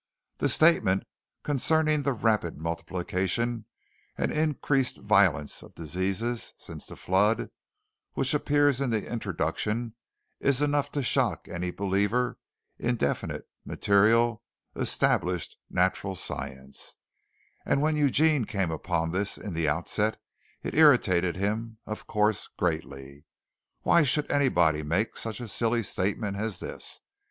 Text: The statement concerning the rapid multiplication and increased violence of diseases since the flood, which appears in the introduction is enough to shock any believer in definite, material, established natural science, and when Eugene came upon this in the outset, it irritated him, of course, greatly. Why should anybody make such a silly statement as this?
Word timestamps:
The 0.39 0.49
statement 0.49 1.03
concerning 1.43 2.01
the 2.01 2.13
rapid 2.13 2.57
multiplication 2.57 3.67
and 4.17 4.31
increased 4.33 4.97
violence 4.97 5.61
of 5.61 5.75
diseases 5.75 6.55
since 6.57 6.87
the 6.87 6.95
flood, 6.95 7.49
which 8.13 8.33
appears 8.33 8.81
in 8.81 8.89
the 8.89 9.07
introduction 9.07 9.93
is 10.39 10.59
enough 10.59 10.91
to 10.93 11.03
shock 11.03 11.47
any 11.47 11.69
believer 11.69 12.39
in 12.79 12.95
definite, 12.95 13.45
material, 13.63 14.41
established 14.75 15.59
natural 15.69 16.15
science, 16.15 16.95
and 17.63 17.79
when 17.79 17.95
Eugene 17.95 18.45
came 18.45 18.71
upon 18.71 19.11
this 19.11 19.37
in 19.37 19.53
the 19.53 19.69
outset, 19.69 20.19
it 20.63 20.73
irritated 20.73 21.35
him, 21.35 21.77
of 21.85 22.07
course, 22.07 22.49
greatly. 22.57 23.23
Why 23.83 24.01
should 24.01 24.31
anybody 24.31 24.81
make 24.81 25.15
such 25.15 25.39
a 25.39 25.47
silly 25.47 25.83
statement 25.83 26.37
as 26.37 26.59
this? 26.59 27.01